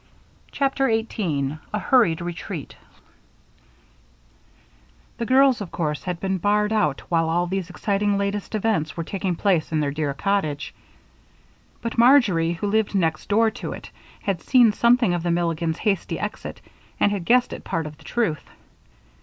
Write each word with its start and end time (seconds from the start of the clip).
CHAPTER 0.51 0.87
18 0.89 1.59
A 1.75 1.77
Hurried 1.77 2.21
Retreat 2.21 2.75
The 5.19 5.27
girls, 5.27 5.61
of 5.61 5.71
course, 5.71 6.05
had 6.05 6.19
been 6.19 6.39
barred 6.39 6.73
out 6.73 7.01
while 7.01 7.29
all 7.29 7.45
these 7.45 7.69
exciting 7.69 8.17
latest 8.17 8.55
events 8.55 8.97
were 8.97 9.03
taking 9.03 9.35
place 9.35 9.71
in 9.71 9.79
their 9.79 9.91
dear 9.91 10.15
cottage; 10.15 10.73
but 11.83 11.99
Marjory, 11.99 12.53
who 12.53 12.65
lived 12.65 12.95
next 12.95 13.29
door 13.29 13.51
to 13.51 13.73
it, 13.73 13.91
had 14.23 14.41
seen 14.41 14.71
something 14.73 15.13
of 15.13 15.21
the 15.21 15.29
Milligans' 15.29 15.77
hasty 15.77 16.17
exit 16.17 16.61
and 16.99 17.11
had 17.11 17.23
guessed 17.23 17.53
at 17.53 17.63
part 17.63 17.85
of 17.85 17.99
the 17.99 18.03
truth. 18.03 18.49